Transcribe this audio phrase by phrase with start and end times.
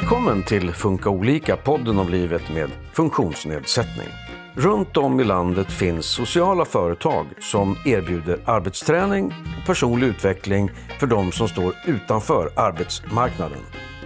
[0.00, 4.08] Välkommen till Funka olika, podden om livet med funktionsnedsättning.
[4.54, 10.70] Runt om i landet finns sociala företag som erbjuder arbetsträning och personlig utveckling
[11.00, 13.58] för de som står utanför arbetsmarknaden.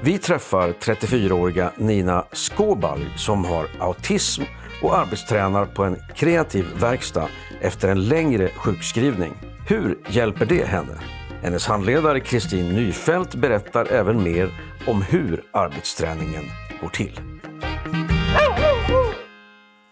[0.03, 4.43] Vi träffar 34-åriga Nina Skåbalj som har autism
[4.83, 7.29] och arbetstränar på en kreativ verkstad
[7.61, 9.33] efter en längre sjukskrivning.
[9.69, 10.99] Hur hjälper det henne?
[11.43, 14.51] Hennes handledare Kristin Nyfält berättar även mer
[14.89, 16.45] om hur arbetsträningen
[16.81, 17.21] går till.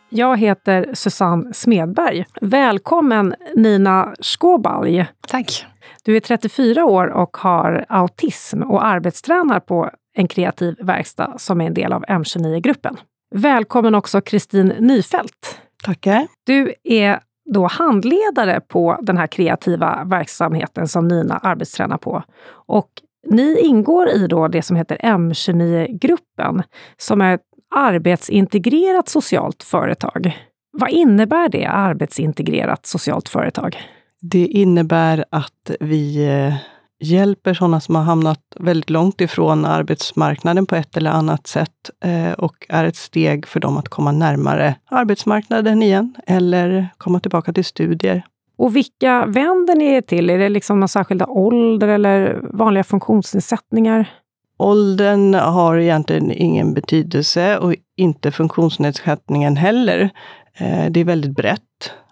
[0.09, 2.25] Jag heter Susanne Smedberg.
[2.41, 5.07] Välkommen Nina Skåbalj.
[5.29, 5.67] Tack.
[6.05, 11.67] Du är 34 år och har autism och arbetstränar på en kreativ verkstad som är
[11.67, 12.97] en del av M29-gruppen.
[13.35, 15.61] Välkommen också Kristin Nyfält.
[15.85, 16.27] Tackar.
[16.45, 17.21] Du är
[17.55, 22.23] då handledare på den här kreativa verksamheten som Nina arbetstränar på.
[22.67, 22.91] Och
[23.27, 26.63] ni ingår i då det som heter M29-gruppen,
[26.97, 27.41] som är ett
[27.75, 30.37] arbetsintegrerat socialt företag.
[30.73, 33.77] Vad innebär det, arbetsintegrerat socialt företag?
[34.21, 36.55] Det innebär att vi eh,
[37.01, 42.33] hjälper sådana som har hamnat väldigt långt ifrån arbetsmarknaden på ett eller annat sätt eh,
[42.33, 47.65] och är ett steg för dem att komma närmare arbetsmarknaden igen eller komma tillbaka till
[47.65, 48.25] studier.
[48.59, 50.31] Och vilka vänder ni er till?
[50.31, 54.11] Är det liksom någon särskilda ålder eller vanliga funktionsnedsättningar?
[54.59, 60.11] Åldern har egentligen ingen betydelse och inte funktionsnedsättningen heller.
[60.59, 61.63] Eh, det är väldigt brett.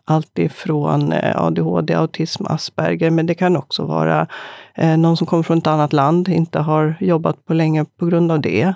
[0.07, 4.27] Allt ifrån eh, ADHD, autism, Asperger, men det kan också vara
[4.75, 8.33] eh, någon som kommer från ett annat land, inte har jobbat på länge på grund
[8.33, 8.75] av det.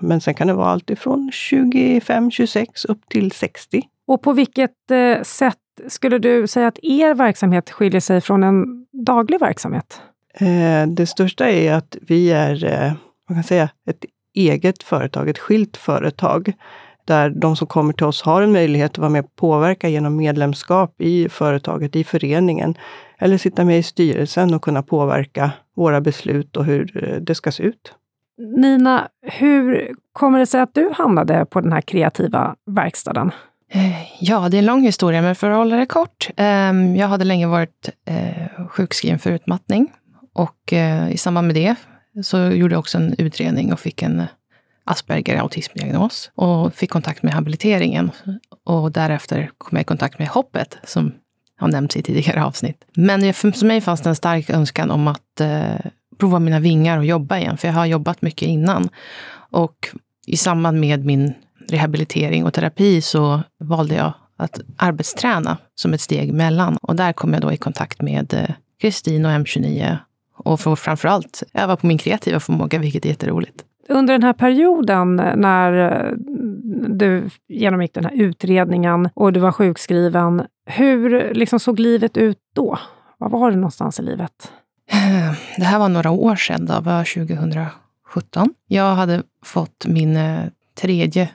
[0.00, 3.82] Men sen kan det vara allt ifrån 25, 26 upp till 60.
[4.06, 4.70] Och på vilket
[5.22, 5.56] sätt
[5.88, 10.00] skulle du säga att er verksamhet skiljer sig från en daglig verksamhet?
[10.88, 12.94] Det största är att vi är,
[13.28, 16.52] man kan säga, ett eget företag, ett skilt företag
[17.04, 20.16] där de som kommer till oss har en möjlighet att vara med och påverka genom
[20.16, 22.74] medlemskap i företaget, i föreningen.
[23.18, 27.52] Eller sitta med i styrelsen och kunna påverka våra beslut och hur eh, det ska
[27.52, 27.94] se ut.
[28.56, 33.30] Nina, hur kommer det sig att du hamnade på den här kreativa verkstaden?
[33.72, 36.28] Eh, ja, det är en lång historia, men för att hålla det kort.
[36.36, 39.92] Ehm, jag hade länge varit eh, sjukskriven för utmattning
[40.34, 41.74] och eh, i samband med det
[42.22, 44.22] så gjorde jag också en utredning och fick en
[44.84, 48.10] Asperger autismdiagnos och fick kontakt med habiliteringen.
[48.64, 51.12] Och därefter kom jag i kontakt med Hoppet, som
[51.56, 52.84] har nämnts i tidigare avsnitt.
[52.94, 55.40] Men för mig fanns det en stark önskan om att
[56.18, 58.88] prova mina vingar och jobba igen, för jag har jobbat mycket innan.
[59.50, 59.88] Och
[60.26, 61.34] i samband med min
[61.68, 66.76] rehabilitering och terapi så valde jag att arbetsträna som ett steg emellan.
[66.76, 68.50] Och där kom jag då i kontakt med eh,
[68.80, 69.96] Kristin och M29
[70.36, 74.32] och får framför allt öva på min kreativa förmåga, vilket är jätteroligt under den här
[74.32, 76.12] perioden när eh,
[76.88, 82.78] du genomgick den här utredningen och du var sjukskriven, hur liksom såg livet ut då?
[83.18, 84.52] Var var du någonstans i livet?
[85.56, 88.54] Det här var några år sedan, det var 2017.
[88.66, 90.44] Jag hade fått min eh,
[90.80, 91.28] tredje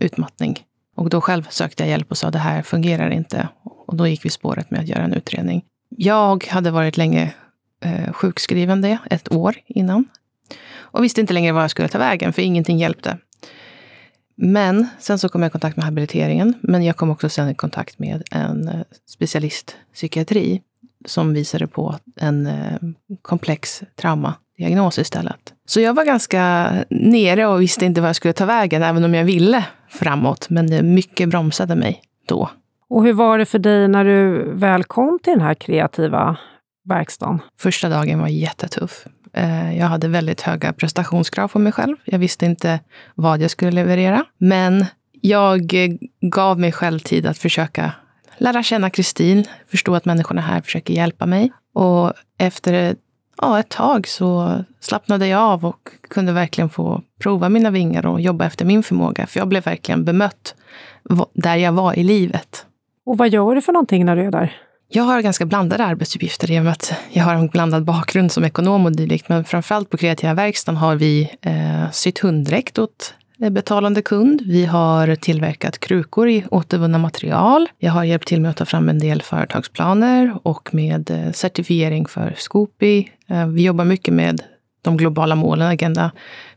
[0.00, 0.64] utmattning
[0.96, 3.48] och då själv sökte jag hjälp och sa det här fungerar inte.
[3.86, 5.64] Och då gick vi spåret med att göra en utredning.
[5.88, 7.34] Jag hade varit länge
[7.84, 10.04] eh, sjukskriven ett år innan
[10.72, 13.18] och visste inte längre var jag skulle ta vägen, för ingenting hjälpte.
[14.36, 17.54] Men sen så kom jag i kontakt med habiliteringen, men jag kom också sen i
[17.54, 20.62] kontakt med en eh, specialistpsykiatri
[21.06, 22.78] som visade på en eh,
[23.22, 23.82] komplex
[24.60, 25.54] traumadiagnos istället.
[25.66, 29.14] Så jag var ganska nere och visste inte var jag skulle ta vägen, även om
[29.14, 30.50] jag ville framåt.
[30.50, 32.50] Men mycket bromsade mig då.
[32.88, 36.36] Och hur var det för dig när du väl kom till den här kreativa
[36.88, 37.38] verkstaden?
[37.58, 39.06] Första dagen var jättetuff.
[39.32, 41.96] Eh, jag hade väldigt höga prestationskrav på mig själv.
[42.04, 42.80] Jag visste inte
[43.14, 44.24] vad jag skulle leverera.
[44.38, 44.86] Men
[45.20, 45.72] jag
[46.20, 47.92] gav mig själv tid att försöka
[48.38, 51.52] lära känna Kristin, förstå att människorna här försöker hjälpa mig.
[51.74, 52.96] Och efter
[53.40, 58.20] ja, ett tag så slappnade jag av och kunde verkligen få prova mina vingar och
[58.20, 59.26] jobba efter min förmåga.
[59.26, 60.54] För jag blev verkligen bemött
[61.32, 62.66] där jag var i livet.
[63.06, 64.56] Och vad gör du för någonting när du är där?
[64.88, 68.44] Jag har ganska blandade arbetsuppgifter i och med att jag har en blandad bakgrund som
[68.44, 69.28] ekonom och dylikt.
[69.28, 73.14] Men framförallt på kreativa verkstaden har vi eh, sytt hunddräkt åt
[73.48, 74.42] betalande kund.
[74.46, 77.68] Vi har tillverkat krukor i återvunna material.
[77.78, 82.06] Jag har hjälpt till med att ta fram en del företagsplaner och med eh, certifiering
[82.06, 83.08] för Scoopy.
[83.28, 84.42] Eh, vi jobbar mycket med
[84.82, 86.10] de globala målen, Agenda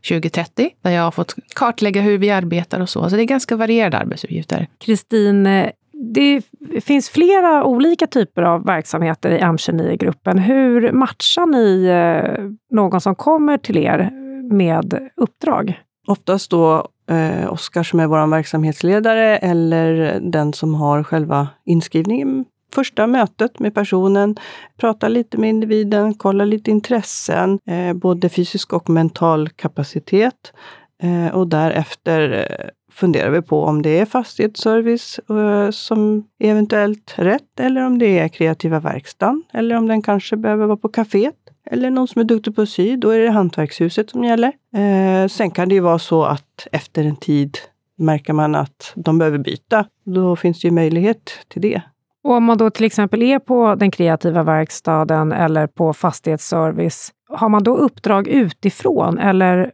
[0.08, 3.10] 2030, där jag har fått kartlägga hur vi arbetar och så.
[3.10, 4.66] Så det är ganska varierade arbetsuppgifter.
[4.78, 5.70] Kristin, eh,
[6.14, 6.42] det
[6.80, 10.38] finns flera olika typer av verksamheter i M29-gruppen.
[10.38, 11.88] Hur matchar ni
[12.70, 14.10] någon som kommer till er
[14.50, 15.80] med uppdrag?
[16.06, 22.44] Oftast då eh, Oskar som är vår verksamhetsledare eller den som har själva inskrivningen.
[22.74, 24.36] Första mötet med personen,
[24.76, 30.52] prata lite med individen, kolla lite intressen, eh, både fysisk och mental kapacitet.
[31.02, 37.14] Eh, och därefter eh, funderar vi på om det är fastighetsservice eh, som är eventuellt
[37.16, 41.43] rätt eller om det är kreativa verkstaden eller om den kanske behöver vara på kaféet
[41.70, 42.96] eller någon som är duktig på att sy.
[42.96, 44.52] Då är det hantverkshuset som gäller.
[44.74, 47.58] Eh, sen kan det ju vara så att efter en tid
[47.98, 49.86] märker man att de behöver byta.
[50.04, 51.82] Då finns det ju möjlighet till det.
[52.24, 57.48] Och om man då till exempel är på den kreativa verkstaden eller på fastighetsservice, har
[57.48, 59.70] man då uppdrag utifrån eller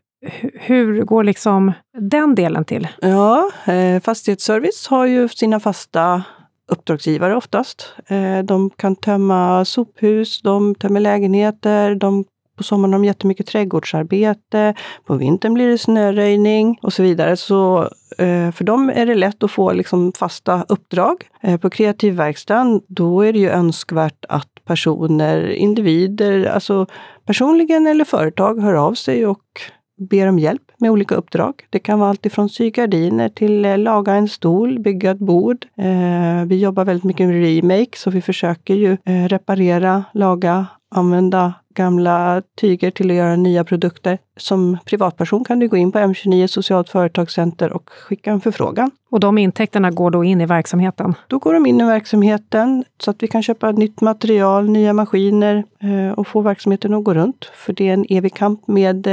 [0.54, 2.88] hur går liksom den delen till?
[3.00, 6.22] Ja, eh, fastighetsservice har ju sina fasta
[6.70, 7.94] uppdragsgivare oftast.
[8.06, 12.24] Eh, de kan tömma sophus, de tömmer lägenheter, de
[12.60, 14.74] på sommaren har de jättemycket trädgårdsarbete.
[15.06, 17.36] På vintern blir det snöröjning och så vidare.
[17.36, 17.82] Så
[18.18, 21.24] eh, för dem är det lätt att få liksom fasta uppdrag.
[21.42, 26.86] Eh, på kreativverkstaden, då är det ju önskvärt att personer, individer, alltså
[27.26, 29.44] personligen eller företag hör av sig och
[30.00, 31.54] ber om hjälp med olika uppdrag.
[31.70, 35.66] Det kan vara allt ifrån sy gardiner till eh, laga en stol, bygga ett bord.
[35.76, 41.54] Eh, vi jobbar väldigt mycket med remake, så vi försöker ju eh, reparera, laga, använda
[41.74, 44.18] gamla tyger till att göra nya produkter.
[44.36, 48.90] Som privatperson kan du gå in på M29 Socialt Företagscenter och skicka en förfrågan.
[49.10, 51.14] Och de intäkterna går då in i verksamheten?
[51.26, 55.64] Då går de in i verksamheten så att vi kan köpa nytt material, nya maskiner
[56.16, 57.44] och få verksamheten att gå runt.
[57.44, 59.06] För det är en evig kamp med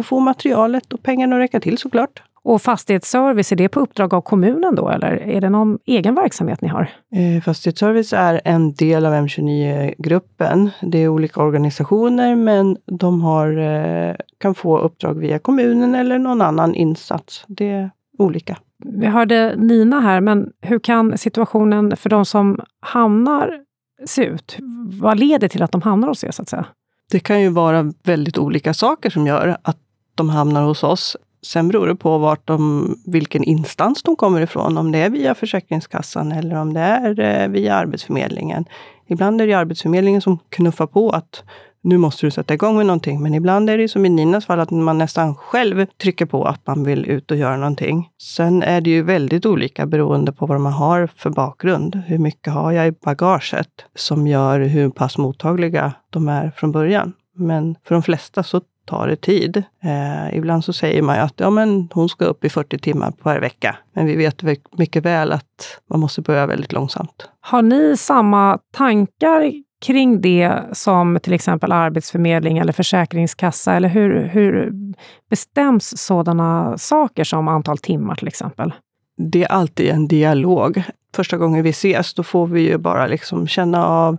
[0.00, 2.22] att få materialet och pengarna att räcka till såklart.
[2.42, 6.60] Och fastighetsservice, är det på uppdrag av kommunen då eller är det någon egen verksamhet
[6.60, 6.90] ni har?
[7.14, 10.70] Eh, fastighetsservice är en del av M29-gruppen.
[10.82, 16.42] Det är olika organisationer men de har, eh, kan få uppdrag via kommunen eller någon
[16.42, 17.44] annan insats.
[17.48, 18.58] Det är olika.
[18.84, 23.60] Vi hörde Nina här, men hur kan situationen för de som hamnar
[24.04, 24.56] se ut?
[25.00, 26.66] Vad leder till att de hamnar hos er så att säga?
[27.10, 29.78] Det kan ju vara väldigt olika saker som gör att
[30.16, 31.16] de hamnar hos oss.
[31.42, 34.78] Sen beror det på vart de, vilken instans de kommer ifrån.
[34.78, 38.64] Om det är via Försäkringskassan eller om det är eh, via Arbetsförmedlingen.
[39.06, 41.42] Ibland är det Arbetsförmedlingen som knuffar på att
[41.86, 43.22] nu måste du sätta igång med någonting.
[43.22, 46.66] Men ibland är det som i Ninas fall, att man nästan själv trycker på att
[46.66, 48.08] man vill ut och göra någonting.
[48.22, 52.02] Sen är det ju väldigt olika beroende på vad man har för bakgrund.
[52.06, 57.12] Hur mycket har jag i bagaget som gör hur pass mottagliga de är från början.
[57.34, 59.56] Men för de flesta så tar det tid.
[59.82, 63.10] Eh, ibland så säger man ju att ja, men hon ska upp i 40 timmar
[63.10, 63.76] per vecka.
[63.94, 64.42] Men vi vet
[64.78, 67.28] mycket väl att man måste börja väldigt långsamt.
[67.40, 69.52] Har ni samma tankar
[69.86, 73.74] kring det som till exempel Arbetsförmedling eller Försäkringskassa?
[73.74, 74.72] Eller hur, hur
[75.30, 78.72] bestäms sådana saker som antal timmar till exempel?
[79.18, 80.82] Det är alltid en dialog.
[81.16, 84.16] Första gången vi ses, då får vi ju bara liksom känna av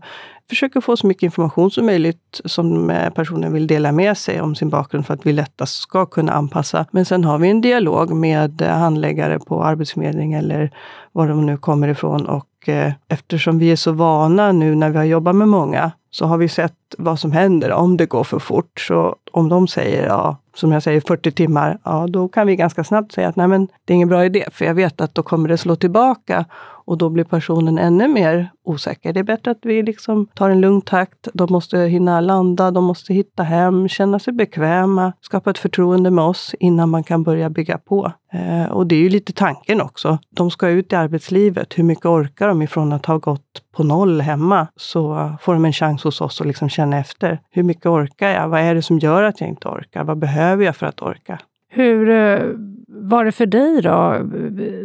[0.49, 4.69] försöker få så mycket information som möjligt som personen vill dela med sig om sin
[4.69, 6.85] bakgrund för att vi lättast ska kunna anpassa.
[6.91, 10.71] Men sen har vi en dialog med eh, handläggare på Arbetsförmedling eller
[11.11, 12.25] var de nu kommer ifrån.
[12.25, 16.25] Och eh, eftersom vi är så vana nu när vi har jobbat med många så
[16.25, 18.79] har vi sett vad som händer om det går för fort.
[18.79, 22.83] Så om de säger, ja, som jag säger, 40 timmar, ja, då kan vi ganska
[22.83, 25.23] snabbt säga att nej, men det är ingen bra idé, för jag vet att då
[25.23, 26.45] kommer det slå tillbaka
[26.87, 29.13] och då blir personen ännu mer osäker.
[29.13, 31.27] Det är bättre att vi liksom tar en lugn takt.
[31.33, 36.25] De måste hinna landa, de måste hitta hem, känna sig bekväma, skapa ett förtroende med
[36.25, 38.11] oss innan man kan börja bygga på.
[38.33, 40.17] Eh, och det är ju lite tanken också.
[40.29, 41.77] De ska ut i arbetslivet.
[41.77, 44.67] Hur mycket orkar de ifrån att ha gått på noll hemma?
[44.75, 47.39] Så får de en chans hos oss att liksom känna efter.
[47.51, 48.49] Hur mycket orkar jag?
[48.49, 50.03] Vad är det som gör att jag inte orkar?
[50.03, 51.39] Vad behöver jag för att orka?
[51.69, 52.39] Hur eh,
[52.87, 54.21] var det för dig då,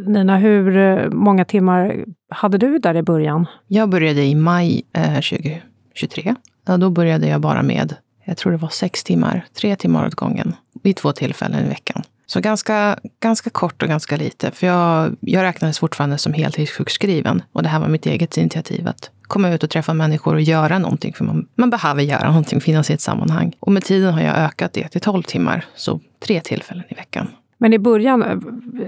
[0.06, 0.36] Nina?
[0.38, 3.46] Hur eh, många timmar hade du där i början?
[3.66, 6.34] Jag började i maj eh, 2023.
[6.66, 7.94] Ja, då började jag bara med,
[8.24, 12.02] jag tror det var sex timmar, tre timmar åt gången, vid två tillfällen i veckan.
[12.32, 14.50] Så ganska, ganska kort och ganska lite.
[14.50, 17.42] För jag, jag räknades fortfarande som heltidssjukskriven.
[17.52, 20.78] Och det här var mitt eget initiativ att komma ut och träffa människor och göra
[20.78, 21.12] någonting.
[21.12, 23.56] För man, man behöver göra någonting, finnas i ett sammanhang.
[23.60, 25.64] Och med tiden har jag ökat det till 12 timmar.
[25.74, 27.28] Så tre tillfällen i veckan.
[27.58, 28.38] Men i början, eh,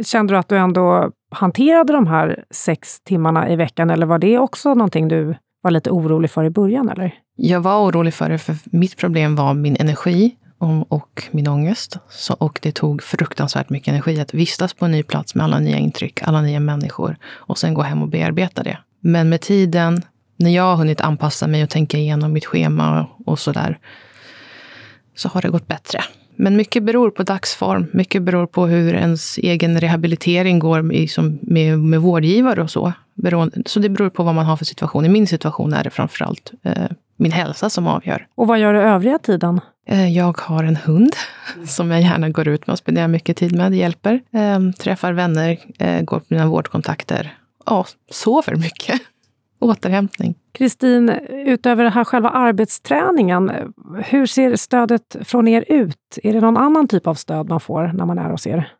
[0.02, 3.90] kände du att du ändå hanterade de här sex timmarna i veckan?
[3.90, 6.88] Eller var det också någonting du var lite orolig för i början?
[6.88, 7.14] Eller?
[7.36, 11.98] Jag var orolig för det, för mitt problem var min energi och min ångest.
[12.08, 15.58] Så, och det tog fruktansvärt mycket energi att vistas på en ny plats med alla
[15.58, 18.78] nya intryck, alla nya människor och sen gå hem och bearbeta det.
[19.00, 20.02] Men med tiden,
[20.36, 23.78] när jag har hunnit anpassa mig och tänka igenom mitt schema och sådär,
[25.14, 26.00] så har det gått bättre.
[26.36, 27.86] Men mycket beror på dagsform.
[27.92, 32.92] Mycket beror på hur ens egen rehabilitering går liksom med, med vårdgivare och så.
[33.66, 35.04] Så det beror på vad man har för situation.
[35.04, 38.26] I min situation är det framförallt eh, min hälsa som avgör.
[38.34, 39.60] Och vad gör du övriga tiden?
[39.86, 41.12] Eh, jag har en hund
[41.66, 43.72] som jag gärna går ut med och spenderar mycket tid med.
[43.72, 44.20] Det hjälper.
[44.32, 47.36] Eh, träffar vänner, eh, går på mina vårdkontakter.
[47.66, 49.00] Ja, sover mycket.
[49.60, 50.34] Återhämtning.
[50.52, 53.52] Kristin, utöver den här själva arbetsträningen,
[54.04, 56.18] hur ser stödet från er ut?
[56.22, 58.72] Är det någon annan typ av stöd man får när man är hos er?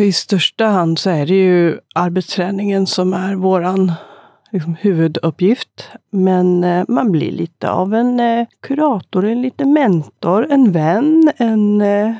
[0.00, 3.92] I största hand så är det ju arbetsträningen som är våran
[4.52, 5.90] liksom, huvuduppgift.
[6.10, 11.80] Men eh, man blir lite av en eh, kurator, en liten mentor, en vän, en
[11.80, 12.14] eh,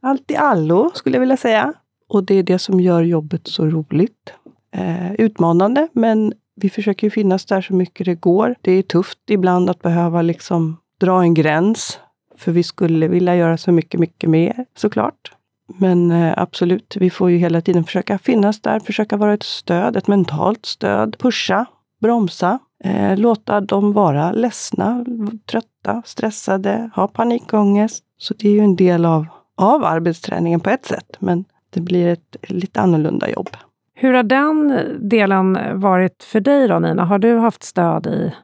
[0.00, 1.72] allt i allo skulle jag vilja säga.
[2.08, 4.32] Och det är det som gör jobbet så roligt.
[4.70, 8.54] Eh, utmanande, men vi försöker finnas där så mycket det går.
[8.60, 11.98] Det är tufft ibland att behöva liksom dra en gräns.
[12.36, 15.32] För vi skulle vilja göra så mycket, mycket mer såklart.
[15.66, 19.96] Men eh, absolut, vi får ju hela tiden försöka finnas där, försöka vara ett stöd,
[19.96, 21.66] ett mentalt stöd, pusha,
[22.00, 25.04] bromsa, eh, låta dem vara ledsna,
[25.50, 28.04] trötta, stressade, ha panikångest.
[28.18, 32.08] Så det är ju en del av, av arbetsträningen på ett sätt, men det blir
[32.08, 33.48] ett lite annorlunda jobb.
[33.94, 37.04] Hur har den delen varit för dig då Nina?
[37.04, 38.34] Har du haft stöd i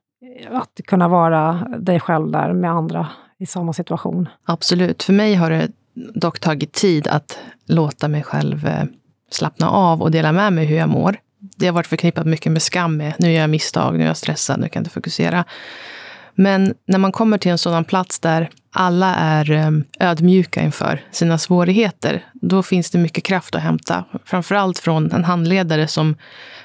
[0.51, 3.09] att kunna vara dig själv där med andra
[3.39, 4.29] i samma situation?
[4.45, 5.03] Absolut.
[5.03, 8.85] För mig har det dock tagit tid att låta mig själv eh,
[9.31, 11.17] slappna av och dela med mig hur jag mår.
[11.57, 14.17] Det har varit förknippat mycket med skam med nu gör jag misstag, nu är jag
[14.17, 15.45] stressad, nu kan jag inte fokusera.
[16.35, 19.71] Men när man kommer till en sådan plats där alla är eh,
[20.01, 24.05] ödmjuka inför sina svårigheter, då finns det mycket kraft att hämta.
[24.25, 26.17] Framförallt från en handledare som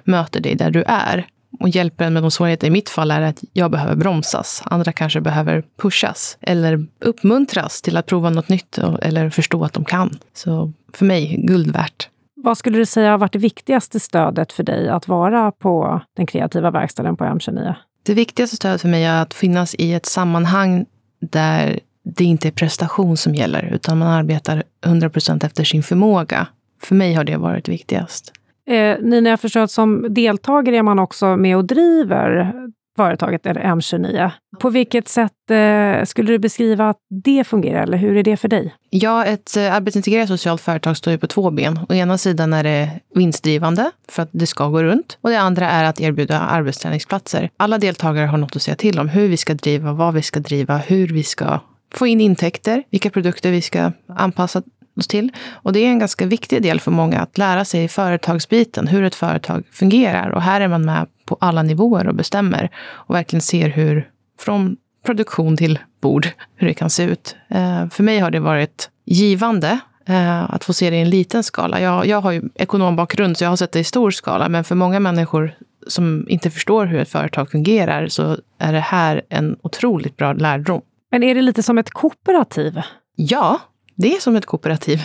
[0.03, 1.27] möter dig där du är
[1.59, 2.67] och hjälper en med de svårigheter.
[2.67, 4.63] I mitt fall är att jag behöver bromsas.
[4.65, 9.85] Andra kanske behöver pushas eller uppmuntras till att prova något nytt eller förstå att de
[9.85, 10.17] kan.
[10.33, 12.09] Så för mig, guld värt.
[12.35, 16.25] Vad skulle du säga har varit det viktigaste stödet för dig att vara på den
[16.25, 17.75] kreativa verkstaden på M29?
[18.03, 20.85] Det viktigaste stödet för mig är att finnas i ett sammanhang
[21.21, 26.47] där det inte är prestation som gäller, utan man arbetar 100 procent efter sin förmåga.
[26.81, 28.33] För mig har det varit viktigast.
[28.67, 32.53] Eh, Nina, jag förstår att som deltagare är man också med och driver
[32.95, 34.31] företaget, eller M29.
[34.59, 38.47] På vilket sätt eh, skulle du beskriva att det fungerar, eller hur är det för
[38.47, 38.75] dig?
[38.89, 41.79] Ja, ett eh, arbetsintegrerat socialt företag står ju på två ben.
[41.89, 45.17] Å ena sidan är det vinstdrivande, för att det ska gå runt.
[45.21, 47.49] Och det andra är att erbjuda arbetsträningsplatser.
[47.57, 50.39] Alla deltagare har något att säga till om, hur vi ska driva, vad vi ska
[50.39, 51.59] driva, hur vi ska
[51.93, 54.61] få in intäkter, vilka produkter vi ska anpassa
[54.97, 55.31] oss till.
[55.53, 59.15] Och det är en ganska viktig del för många att lära sig företagsbiten, hur ett
[59.15, 60.29] företag fungerar.
[60.29, 64.09] Och här är man med på alla nivåer och bestämmer och verkligen ser hur,
[64.39, 67.35] från produktion till bord, hur det kan se ut.
[67.49, 71.43] Eh, för mig har det varit givande eh, att få se det i en liten
[71.43, 71.79] skala.
[71.79, 74.49] Jag, jag har ju ekonombakgrund, så jag har sett det i stor skala.
[74.49, 75.55] Men för många människor
[75.87, 80.81] som inte förstår hur ett företag fungerar så är det här en otroligt bra lärdom.
[81.11, 82.81] Men är det lite som ett kooperativ?
[83.15, 83.59] Ja,
[83.95, 85.01] det är som ett kooperativ.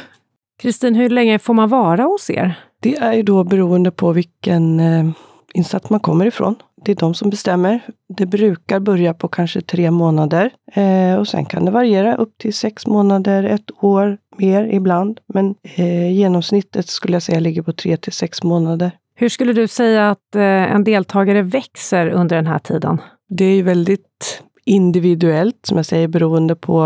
[0.63, 2.55] Kristin, hur länge får man vara hos er?
[2.81, 5.11] Det är ju då beroende på vilken eh,
[5.55, 6.57] insats man kommer ifrån.
[6.85, 7.81] Det är de som bestämmer.
[8.09, 12.55] Det brukar börja på kanske tre månader eh, och sen kan det variera upp till
[12.55, 15.21] sex månader, ett år, mer ibland.
[15.27, 18.91] Men eh, genomsnittet skulle jag säga ligger på tre till sex månader.
[19.15, 23.01] Hur skulle du säga att eh, en deltagare växer under den här tiden?
[23.29, 26.83] Det är väldigt individuellt, som jag säger, beroende på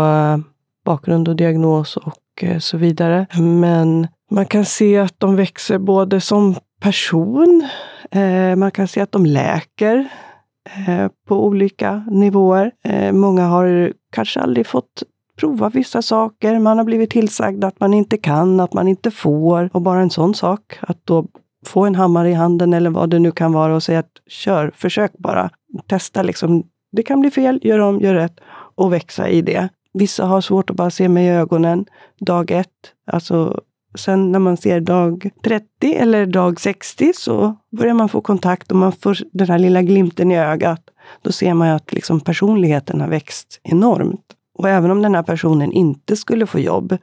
[0.85, 3.27] bakgrund och diagnos och eh, så vidare.
[3.39, 7.67] Men man kan se att de växer både som person,
[8.11, 10.07] eh, man kan se att de läker
[10.87, 12.71] eh, på olika nivåer.
[13.11, 15.03] Många har kanske aldrig fått
[15.35, 16.59] prova vissa saker.
[16.59, 19.69] Man har blivit tillsagd att man inte kan, att man inte får.
[19.73, 21.25] Och bara en sån sak, att då
[21.65, 24.71] få en hammare i handen eller vad det nu kan vara och säga att kör,
[24.75, 25.49] försök bara.
[25.87, 26.63] Testa liksom.
[26.91, 28.39] Det kan bli fel, gör om, gör rätt
[28.75, 29.69] och växa i det.
[29.97, 31.85] Vissa har svårt att bara se mig i ögonen
[32.19, 32.67] dag ett.
[33.07, 33.61] Alltså,
[33.95, 38.77] sen när man ser dag 30 eller dag 60 så börjar man få kontakt och
[38.77, 40.81] man får den här lilla glimten i ögat.
[41.21, 44.25] Då ser man att liksom personligheten har växt enormt.
[44.57, 46.97] Och även om den här personen inte skulle få jobb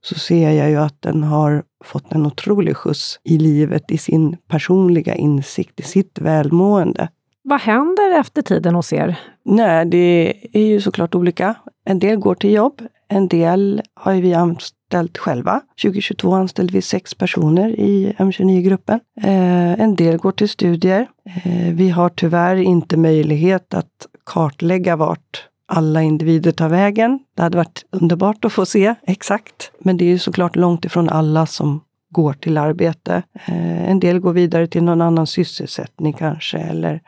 [0.00, 4.36] så ser jag ju att den har fått en otrolig skjuts i livet, i sin
[4.48, 7.08] personliga insikt, i sitt välmående.
[7.42, 9.18] Vad händer efter tiden hos er?
[9.44, 11.54] Nej, det är ju såklart olika.
[11.88, 12.82] En del går till jobb.
[13.08, 15.60] En del har vi anställt själva.
[15.82, 19.00] 2022 anställde vi sex personer i M29-gruppen.
[19.22, 21.06] Eh, en del går till studier.
[21.24, 27.18] Eh, vi har tyvärr inte möjlighet att kartlägga vart alla individer tar vägen.
[27.36, 29.70] Det hade varit underbart att få se exakt.
[29.78, 31.80] Men det är ju såklart långt ifrån alla som
[32.10, 33.22] går till arbete.
[33.46, 37.00] Eh, en del går vidare till någon annan sysselsättning kanske, eller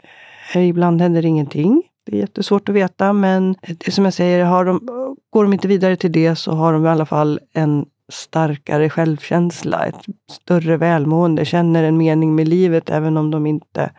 [0.54, 1.82] eh, ibland händer ingenting.
[2.04, 4.80] Det är jättesvårt att veta, men det som jag säger, har de,
[5.30, 9.86] går de inte vidare till det så har de i alla fall en starkare självkänsla,
[9.86, 13.90] ett större välmående, känner en mening med livet även om de inte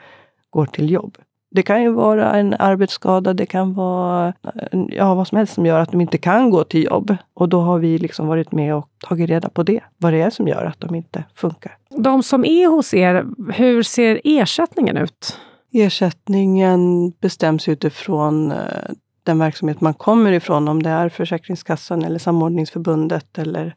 [0.49, 1.17] går till jobb.
[1.51, 5.65] Det kan ju vara en arbetsskada, det kan vara eh, ja, vad som helst som
[5.65, 7.15] gör att de inte kan gå till jobb.
[7.33, 10.29] Och då har vi liksom varit med och tagit reda på det, vad det är
[10.29, 11.77] som gör att de inte funkar.
[11.89, 15.37] De som är hos er, hur ser ersättningen ut?
[15.73, 18.91] Ersättningen bestäms utifrån eh,
[19.23, 23.37] den verksamhet man kommer ifrån, om det är Försäkringskassan eller Samordningsförbundet.
[23.37, 23.75] Eller,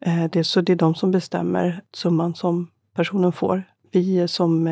[0.00, 3.62] eh, det, så det är de som bestämmer summan som personen får.
[3.92, 4.66] Vi som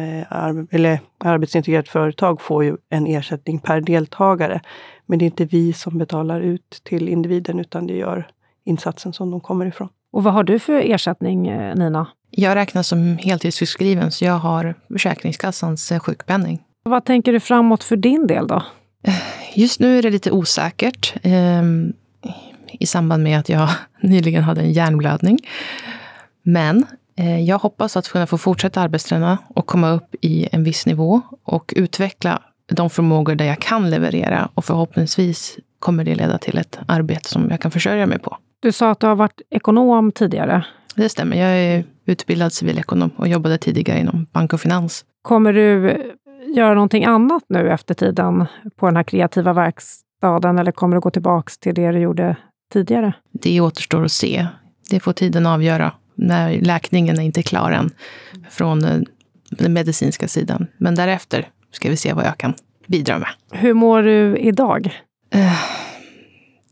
[0.71, 4.61] eller arbetsintegrerat företag får ju en ersättning per deltagare.
[5.07, 8.31] Men det är inte vi som betalar ut till individen, utan det gör
[8.65, 9.89] insatsen som de kommer ifrån.
[10.15, 11.43] Och vad har du för ersättning,
[11.75, 12.07] Nina?
[12.31, 16.63] Jag räknas som heltidssjukskriven, så jag har Försäkringskassans sjukpenning.
[16.83, 18.63] Vad tänker du framåt för din del då?
[19.55, 21.63] Just nu är det lite osäkert eh,
[22.73, 23.69] i samband med att jag
[24.03, 25.39] nyligen hade en hjärnblödning.
[26.43, 30.87] Men eh, jag hoppas att kunna få fortsätta arbetsträna och komma upp i en viss
[30.87, 34.49] nivå och utveckla de förmågor där jag kan leverera.
[34.55, 38.39] Och förhoppningsvis kommer det leda till ett arbete som jag kan försörja mig på.
[38.65, 40.65] Du sa att du har varit ekonom tidigare.
[40.95, 41.37] Det stämmer.
[41.37, 45.05] Jag är utbildad civilekonom och jobbade tidigare inom bank och finans.
[45.23, 45.97] Kommer du
[46.57, 51.11] göra någonting annat nu efter tiden på den här kreativa verkstaden eller kommer du gå
[51.11, 52.37] tillbaka till det du gjorde
[52.73, 53.13] tidigare?
[53.33, 54.47] Det återstår att se.
[54.91, 57.91] Det får tiden avgöra när läkningen är inte klar än
[58.51, 59.01] från eh,
[59.51, 60.67] den medicinska sidan.
[60.79, 62.55] Men därefter ska vi se vad jag kan
[62.87, 63.29] bidra med.
[63.53, 65.01] Hur mår du idag?
[65.31, 65.59] Eh,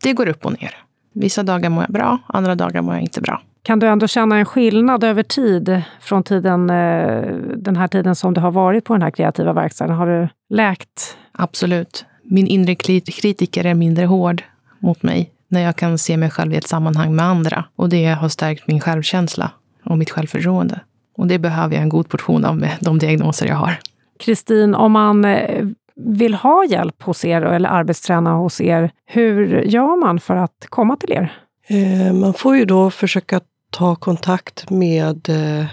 [0.03, 0.75] det går upp och ner.
[1.13, 3.43] Vissa dagar mår jag bra, andra dagar mår jag inte bra.
[3.63, 8.35] Kan du ändå känna en skillnad över tid från tiden, eh, den här tiden som
[8.35, 9.97] du har varit på den här kreativa verkstaden?
[9.97, 11.17] Har du läkt?
[11.33, 12.05] Absolut.
[12.23, 14.43] Min inre kritiker är mindre hård
[14.79, 17.65] mot mig när jag kan se mig själv i ett sammanhang med andra.
[17.77, 19.51] Och det har stärkt min självkänsla
[19.85, 20.81] och mitt självförtroende.
[21.17, 23.79] Och det behöver jag en god portion av med de diagnoser jag har.
[24.19, 30.01] Kristin, om man eh, vill ha hjälp hos er eller arbetsträna hos er, hur gör
[30.01, 31.33] man för att komma till er?
[31.67, 35.67] Eh, man får ju då försöka ta kontakt med eh,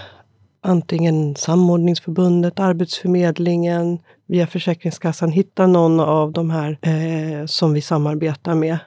[0.63, 5.31] antingen Samordningsförbundet, Arbetsförmedlingen, via Försäkringskassan.
[5.31, 8.77] Hitta någon av de här eh, som vi samarbetar med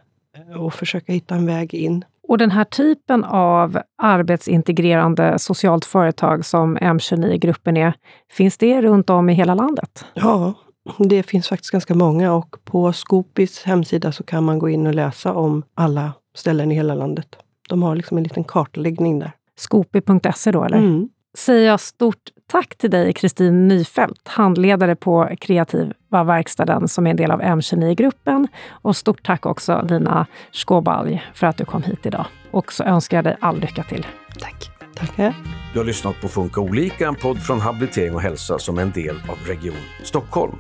[0.57, 2.05] och försöka hitta en väg in.
[2.29, 7.95] Och den här typen av arbetsintegrerande socialt företag som M29-gruppen är,
[8.31, 10.05] finns det runt om i hela landet?
[10.15, 10.55] Ja,
[10.99, 14.95] det finns faktiskt ganska många och på Skopis hemsida så kan man gå in och
[14.95, 17.37] läsa om alla ställen i hela landet.
[17.69, 19.33] De har liksom en liten kartläggning där.
[19.57, 20.79] Skopi.se då, eller?
[20.79, 21.09] Mm.
[21.39, 27.17] Säger jag stort tack till dig, Kristin Nyfält, handledare på Kreativa verkstaden som är en
[27.17, 28.49] del av M29-gruppen.
[28.71, 32.27] Och stort tack också Dina Skåbalj för att du kom hit idag.
[32.51, 34.07] Och så önskar jag dig all lycka till.
[34.41, 34.72] Tack.
[34.95, 35.35] Tackar.
[35.73, 38.93] Du har lyssnat på Funka olika, en podd från Habilitering och hälsa som är en
[38.93, 40.57] del av Region Stockholm.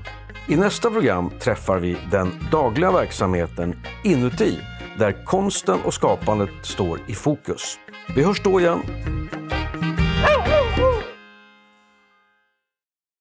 [0.48, 4.58] I nästa program träffar vi den dagliga verksamheten inuti
[4.98, 7.78] där konsten och skapandet står i fokus.
[8.14, 8.82] Vi hörs då igen.